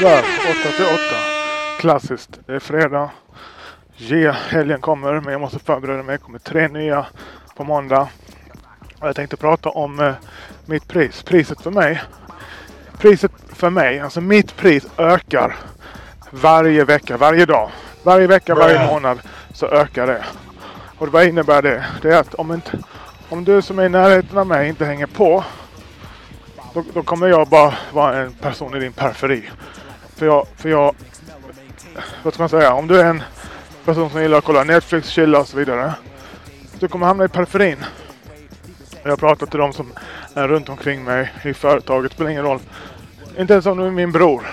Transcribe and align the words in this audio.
Sådär, 0.00 0.24
8 0.60 0.72
till 0.76 0.84
8. 0.84 0.94
Klassiskt. 1.78 2.40
Det 2.46 2.54
är 2.54 2.58
fredag. 2.58 3.10
Yeah, 3.98 4.34
helgen 4.34 4.80
kommer 4.80 5.20
men 5.20 5.32
jag 5.32 5.40
måste 5.40 5.58
förbereda 5.58 6.02
mig. 6.02 6.16
Det 6.16 6.24
kommer 6.24 6.38
tre 6.38 6.68
nya 6.68 7.06
på 7.56 7.64
måndag. 7.64 8.08
Och 9.00 9.08
jag 9.08 9.16
tänkte 9.16 9.36
prata 9.36 9.68
om 9.68 10.00
eh, 10.00 10.12
mitt 10.66 10.88
pris. 10.88 11.22
Priset 11.22 11.60
för 11.60 11.70
mig. 11.70 12.02
Priset 12.98 13.32
för 13.52 13.70
mig, 13.70 14.00
alltså 14.00 14.20
mitt 14.20 14.56
pris 14.56 14.86
ökar 14.98 15.56
varje 16.30 16.84
vecka, 16.84 17.16
varje 17.16 17.46
dag. 17.46 17.70
Varje 18.02 18.26
vecka, 18.26 18.54
varje 18.54 18.86
månad 18.86 19.20
så 19.54 19.66
ökar 19.66 20.06
det. 20.06 20.24
Och 20.98 21.08
vad 21.08 21.26
innebär 21.26 21.62
det? 21.62 21.86
Det 22.02 22.08
är 22.08 22.20
att 22.20 22.34
om, 22.34 22.52
inte, 22.52 22.78
om 23.28 23.44
du 23.44 23.62
som 23.62 23.78
är 23.78 23.84
i 23.84 23.88
närheten 23.88 24.38
av 24.38 24.46
mig 24.46 24.68
inte 24.68 24.84
hänger 24.84 25.06
på 25.06 25.44
då, 26.74 26.84
då 26.94 27.02
kommer 27.02 27.28
jag 27.28 27.48
bara 27.48 27.74
vara 27.92 28.16
en 28.16 28.32
person 28.32 28.76
i 28.76 28.80
din 28.80 28.92
periferi. 28.92 29.50
För 30.20 30.26
jag, 30.26 30.46
för 30.56 30.68
jag, 30.68 30.94
vad 32.22 32.34
ska 32.34 32.42
man 32.42 32.48
säga, 32.48 32.72
om 32.72 32.86
du 32.86 33.00
är 33.00 33.04
en 33.04 33.22
person 33.84 34.10
som 34.10 34.22
gillar 34.22 34.38
att 34.38 34.44
kolla 34.44 34.64
Netflix, 34.64 35.08
chilla 35.08 35.40
och 35.40 35.48
så 35.48 35.56
vidare. 35.56 35.94
Du 36.78 36.88
kommer 36.88 37.06
hamna 37.06 37.24
i 37.24 37.28
periferin. 37.28 37.84
Jag 39.02 39.18
pratar 39.18 39.46
till 39.46 39.58
de 39.58 39.72
som 39.72 39.92
är 40.34 40.48
runt 40.48 40.68
omkring 40.68 41.04
mig 41.04 41.32
i 41.44 41.54
företaget, 41.54 42.12
spelar 42.12 42.30
ingen 42.30 42.42
roll. 42.42 42.58
Inte 43.38 43.52
ens 43.52 43.66
om 43.66 43.78
du 43.78 43.86
är 43.86 43.90
min 43.90 44.12
bror. 44.12 44.46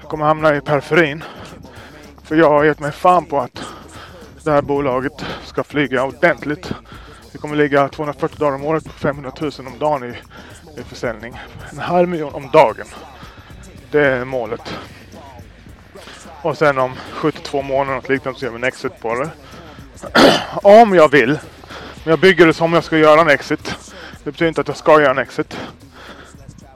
Jag 0.00 0.10
kommer 0.10 0.24
hamna 0.24 0.56
i 0.56 0.60
periferin. 0.60 1.24
För 2.24 2.36
jag 2.36 2.50
har 2.50 2.64
gett 2.64 2.80
mig 2.80 2.92
fan 2.92 3.24
på 3.24 3.40
att 3.40 3.62
det 4.44 4.50
här 4.50 4.62
bolaget 4.62 5.24
ska 5.44 5.64
flyga 5.64 6.04
ordentligt. 6.04 6.72
Vi 7.32 7.38
kommer 7.38 7.56
ligga 7.56 7.88
240 7.88 8.38
dagar 8.38 8.54
om 8.54 8.64
året 8.64 8.84
på 8.84 8.90
500 8.90 9.32
000 9.40 9.50
om 9.58 9.78
dagen 9.78 10.04
i, 10.04 10.14
i 10.80 10.82
försäljning. 10.82 11.40
En 11.70 11.78
halv 11.78 12.08
miljon 12.08 12.34
om 12.34 12.50
dagen. 12.52 12.86
Det 13.90 14.06
är 14.06 14.24
målet. 14.24 14.74
Och 16.42 16.58
sen 16.58 16.78
om 16.78 16.92
72 17.12 17.62
månader 17.62 17.96
något 17.96 18.08
liknande 18.08 18.38
så 18.38 18.44
gör 18.44 18.52
vi 18.52 18.56
en 18.56 18.64
exit 18.64 19.00
på 19.00 19.14
det. 19.14 19.30
om 20.62 20.94
jag 20.94 21.10
vill. 21.10 21.38
Men 22.04 22.10
jag 22.10 22.18
bygger 22.18 22.46
det 22.46 22.54
som 22.54 22.72
jag 22.72 22.84
ska 22.84 22.98
göra 22.98 23.20
en 23.20 23.30
exit. 23.30 23.92
Det 24.24 24.30
betyder 24.30 24.48
inte 24.48 24.60
att 24.60 24.68
jag 24.68 24.76
ska 24.76 25.00
göra 25.00 25.10
en 25.10 25.18
exit. 25.18 25.58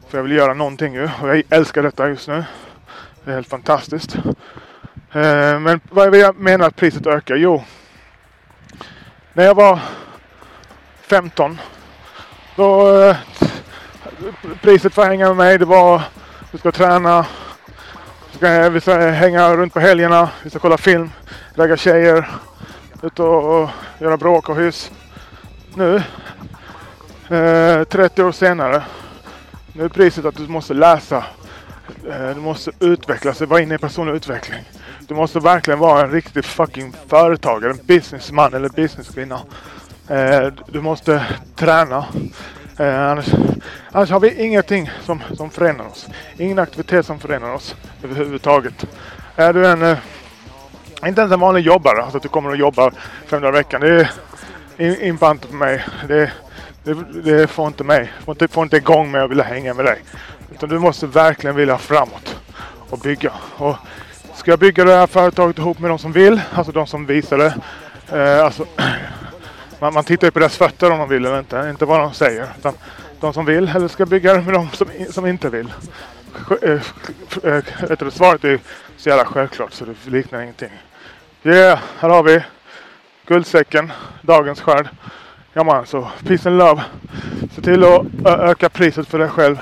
För 0.09 0.19
jag 0.19 0.23
vill 0.23 0.33
göra 0.33 0.55
någonting 0.55 0.95
ju. 0.95 1.11
Och 1.23 1.29
jag 1.29 1.43
älskar 1.51 1.83
detta 1.83 2.09
just 2.09 2.29
nu. 2.29 2.45
Det 3.25 3.31
är 3.31 3.35
helt 3.35 3.49
fantastiskt. 3.49 4.17
Eh, 5.13 5.61
men 5.61 5.81
vad 5.91 6.07
är 6.07 6.11
det 6.11 6.19
jag 6.19 6.37
menar 6.37 6.67
att 6.67 6.77
priset 6.77 7.07
ökar? 7.07 7.37
Jo. 7.37 7.65
När 9.33 9.45
jag 9.45 9.55
var 9.55 9.79
15. 11.03 11.61
Då 12.57 13.01
eh, 13.03 13.17
priset 14.63 14.95
för 14.95 15.03
att 15.03 15.09
hänga 15.09 15.29
med 15.29 15.37
mig 15.37 15.59
det 15.59 15.65
var 15.65 16.03
du 16.53 16.59
ska 16.59 16.73
träna. 16.73 17.27
Du 18.33 18.37
ska, 18.37 18.71
vi 18.71 18.81
ska 18.81 18.99
hänga 18.99 19.57
runt 19.57 19.75
på 19.75 19.81
helgerna. 19.81 20.31
Vi 20.43 20.51
ska 20.51 20.59
kolla 20.59 20.79
film. 20.79 21.11
Ragga 21.55 21.77
tjejer. 21.77 22.31
Ut 23.03 23.21
och, 23.21 23.63
och 23.63 23.71
göra 23.99 24.17
bråk 24.17 24.49
och 24.49 24.57
hyss. 24.57 24.91
Nu. 25.75 26.03
Eh, 27.37 27.85
30 27.85 28.23
år 28.23 28.33
senare. 28.33 28.83
Nu 29.73 29.85
är 29.85 29.89
priset 29.89 30.25
att 30.25 30.37
du 30.37 30.49
måste 30.49 30.75
läsa. 30.75 31.25
Eh, 32.11 32.31
du 32.35 32.41
måste 32.41 32.71
utvecklas. 32.81 33.41
Vara 33.41 33.61
inne 33.61 33.75
i 33.75 33.79
personlig 33.79 34.15
utveckling. 34.15 34.65
Du 35.01 35.15
måste 35.15 35.39
verkligen 35.39 35.79
vara 35.79 36.03
en 36.03 36.11
riktig 36.11 36.45
fucking 36.45 36.93
företagare. 37.09 37.71
En 37.71 37.87
businessman 37.87 38.55
eller 38.55 38.69
businesskvinna. 38.69 39.41
Eh, 40.09 40.53
du 40.67 40.81
måste 40.81 41.27
träna. 41.57 42.05
Eh, 42.79 43.11
annars, 43.11 43.27
annars 43.93 44.11
har 44.11 44.21
vi 44.21 44.45
ingenting 44.45 44.91
som, 45.03 45.23
som 45.37 45.51
förenar 45.51 45.87
oss. 45.87 46.09
Ingen 46.39 46.59
aktivitet 46.59 47.07
som 47.07 47.21
förenar 47.21 47.53
oss 47.55 47.77
överhuvudtaget. 48.05 48.87
Är 49.37 49.53
du 49.53 49.67
en, 49.67 49.83
eh, 49.83 49.99
inte 51.07 51.21
ens 51.21 51.33
en 51.33 51.41
vanlig 51.41 51.67
jobbare, 51.67 52.03
alltså 52.03 52.17
att 52.17 52.23
du 52.23 52.29
kommer 52.29 52.51
och 52.51 52.57
jobbar 52.57 52.93
fem 53.27 53.43
dagar 53.43 53.55
i 53.55 53.59
veckan. 53.59 53.81
Det 53.81 54.09
är 54.77 55.05
impant 55.05 55.51
på 55.51 55.55
mig. 55.55 55.85
Det, 56.09 56.33
det, 56.85 56.95
det 57.23 57.47
får 57.47 57.67
inte 57.67 57.85
mig, 57.85 58.13
får 58.25 58.33
inte, 58.33 58.49
får 58.49 58.63
inte 58.63 58.77
igång 58.77 59.11
mig 59.11 59.21
att 59.21 59.31
vilja 59.31 59.45
hänga 59.45 59.75
med 59.75 59.85
dig. 59.85 60.03
Utan 60.55 60.69
du 60.69 60.79
måste 60.79 61.07
verkligen 61.07 61.57
vilja 61.57 61.79
framåt 61.79 62.37
och 62.91 62.99
bygga. 62.99 63.33
Och 63.57 63.77
ska 64.35 64.51
jag 64.51 64.59
bygga 64.59 64.85
det 64.85 64.95
här 64.95 65.07
företaget 65.07 65.59
ihop 65.59 65.79
med 65.79 65.91
de 65.91 65.99
som 65.99 66.13
vill, 66.13 66.41
alltså 66.55 66.73
de 66.73 66.87
som 66.87 67.07
visar 67.07 67.39
det. 67.39 67.55
Eh, 68.19 68.45
alltså, 68.45 68.67
man, 69.83 69.95
man 69.95 70.05
tittar 70.05 70.27
ju 70.27 70.31
på 70.31 70.39
deras 70.39 70.57
fötter 70.57 70.91
om 70.91 70.99
de 70.99 71.09
vill 71.09 71.27
eller 71.27 71.39
inte, 71.39 71.67
inte 71.71 71.85
vad 71.85 72.01
de 72.01 72.15
säger. 72.15 72.49
Utan 72.59 72.75
de 73.21 73.33
som 73.33 73.45
vill, 73.45 73.69
eller 73.69 73.89
ska 73.89 74.07
bygga 74.07 74.35
det 74.35 74.43
med 74.43 74.55
de 74.55 74.71
som, 74.71 74.89
som 75.11 75.27
inte 75.27 75.49
vill. 75.49 75.73
Eh, 76.63 76.71
eh, 77.43 77.89
vet 77.89 77.99
du, 77.99 78.11
svaret 78.11 78.45
är 78.45 78.61
så 78.97 79.09
jävla 79.09 79.25
självklart 79.25 79.73
så 79.73 79.85
det 79.85 80.11
liknar 80.11 80.43
ingenting. 80.43 80.71
Yeah, 81.45 81.79
här 81.99 82.09
har 82.09 82.23
vi 82.23 82.43
guldsäcken, 83.27 83.93
dagens 84.21 84.61
skörd. 84.61 84.89
Ja 85.53 85.65
man, 85.65 85.87
så 85.87 86.09
peace 86.27 86.49
and 86.49 86.59
love. 86.59 86.83
Se 87.55 87.63
till 87.63 87.85
att 87.85 88.07
öka 88.27 88.69
priset 88.69 89.09
för 89.09 89.19
dig 89.19 89.29
själv. 89.29 89.61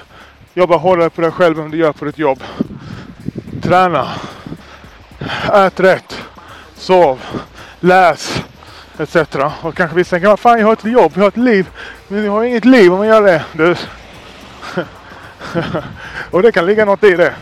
Jobba 0.55 0.77
hårdare 0.77 1.11
på 1.11 1.21
dig 1.21 1.31
själv 1.31 1.61
än 1.61 1.71
du 1.71 1.79
gör 1.79 1.93
på 1.93 2.05
ditt 2.05 2.19
jobb. 2.19 2.43
Träna. 3.63 4.09
Ät 5.53 5.81
rätt. 5.81 6.23
Sov. 6.75 7.21
Läs. 7.81 8.50
Etc. 9.01 9.17
Och 9.63 9.75
kanske 9.75 9.97
vissa 9.97 10.11
tänker, 10.11 10.29
vad 10.29 10.41
fan 10.41 10.59
jag 10.59 10.67
har 10.67 10.73
ett 10.73 10.85
jobb, 10.85 11.13
jag 11.15 11.23
har 11.23 11.29
ett 11.29 11.37
liv. 11.37 11.69
Men 12.09 12.25
jag 12.25 12.33
har 12.33 12.45
inget 12.45 12.65
liv 12.65 12.93
om 12.93 12.99
man 12.99 13.07
gör 13.07 13.23
det. 13.23 13.45
Du. 13.53 13.77
och 16.31 16.43
det 16.43 16.53
kan 16.53 16.67
ligga 16.67 16.85
något 16.85 17.05
i 17.05 17.17
det. 17.17 17.35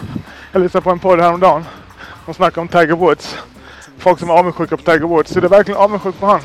Jag 0.52 0.62
lyssnade 0.62 0.84
på 0.84 0.90
en 0.90 0.98
podd 0.98 1.20
häromdagen. 1.20 1.64
De 2.26 2.34
snackade 2.34 2.60
om 2.60 2.68
Tiger 2.68 2.94
Woods. 2.94 3.38
Folk 3.98 4.18
som 4.18 4.30
är 4.30 4.34
avundsjuka 4.34 4.76
på 4.76 4.82
Tiger 4.82 5.06
Woods. 5.06 5.30
Så 5.30 5.40
det 5.40 5.46
är 5.46 5.48
verkligen 5.48 5.80
avundsjuk 5.80 6.20
på 6.20 6.26
han. 6.26 6.40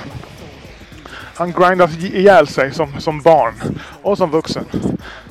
Han 1.35 1.51
grindar 1.51 2.05
ihjäl 2.05 2.47
sig 2.47 2.73
som, 2.73 2.99
som 2.99 3.21
barn 3.21 3.53
och 4.01 4.17
som 4.17 4.31
vuxen. 4.31 4.65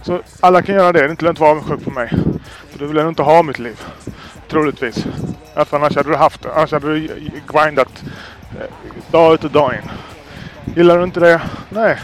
Så 0.03 0.21
alla 0.41 0.63
kan 0.63 0.75
göra 0.75 0.93
det. 0.93 0.99
Det 0.99 1.05
är 1.05 1.11
inte 1.11 1.25
lönt 1.25 1.37
att 1.37 1.41
vara 1.41 1.51
avundsjuk 1.51 1.85
på 1.85 1.91
mig. 1.91 2.09
För 2.71 2.79
du 2.79 2.87
vill 2.87 2.99
ändå 2.99 3.09
inte 3.09 3.23
ha 3.23 3.43
mitt 3.43 3.59
liv. 3.59 3.81
Troligtvis. 4.49 5.05
För 5.55 5.77
annars 5.77 5.97
hade 5.97 6.11
du 6.11 6.17
haft 6.17 6.43
det. 6.43 6.55
Annars 6.55 6.73
hade 6.73 6.95
du 6.95 7.31
grindat 7.53 8.03
Eh, 8.61 8.67
dag 9.11 9.35
ut 9.35 9.45
och 9.45 9.51
dag 9.51 9.75
in. 9.75 9.91
Gillar 10.77 10.99
du 10.99 11.05
inte 11.05 11.21
det? 11.21 11.41
Nej. 11.69 11.99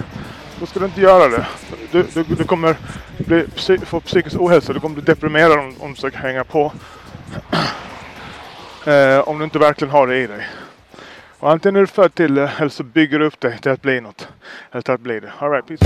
Då 0.60 0.66
ska 0.66 0.81
du 0.81 0.86
inte 0.86 1.00
göra 1.00 1.28
det. 1.28 1.47
Du, 1.92 2.03
du, 2.14 2.22
du 2.22 2.44
kommer 2.44 2.76
bli, 3.19 3.42
psy- 3.56 3.84
få 3.84 4.00
psykisk 4.00 4.36
ohälsa. 4.41 4.72
Du 4.72 4.81
kommer 4.81 4.94
bli 4.94 5.04
deprimerad 5.04 5.58
om, 5.58 5.75
om 5.81 5.88
du 5.88 5.94
försöker 5.94 6.19
hänga 6.19 6.44
på. 6.44 6.72
Eh, 8.87 9.19
om 9.28 9.38
du 9.38 9.44
inte 9.44 9.58
verkligen 9.58 9.91
har 9.92 10.06
det 10.06 10.19
i 10.19 10.26
dig. 10.26 10.47
Och 11.38 11.50
antingen 11.50 11.76
är 11.76 11.81
du 11.81 11.87
född 11.87 12.14
till 12.14 12.34
det 12.34 12.50
eller 12.58 12.69
så 12.69 12.82
bygger 12.82 13.19
du 13.19 13.26
upp 13.26 13.41
dig 13.41 13.58
till 13.58 13.70
att 13.72 13.82
bli 13.82 14.00
något. 14.00 14.28
Eller 14.72 14.82
till 14.82 14.94
att 14.94 15.00
bli 15.00 15.20
det. 15.20 15.32
Alright, 15.38 15.66
peace. 15.66 15.84